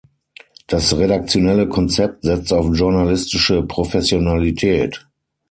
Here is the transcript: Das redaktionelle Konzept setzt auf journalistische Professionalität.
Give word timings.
Das 0.65 0.97
redaktionelle 0.97 1.69
Konzept 1.69 2.23
setzt 2.23 2.51
auf 2.53 2.75
journalistische 2.75 3.61
Professionalität. 3.61 5.05